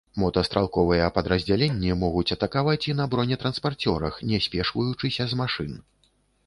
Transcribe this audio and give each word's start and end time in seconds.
Мотастралковыя 0.21 1.09
падраздзяленні 1.17 1.91
могуць 2.05 2.33
атакаваць 2.37 2.81
і 2.91 2.97
на 3.03 3.09
бронетранспарцёрах, 3.13 4.13
не 4.33 4.43
спешваючыся 4.49 5.23
з 5.35 5.45
машын. 5.45 5.71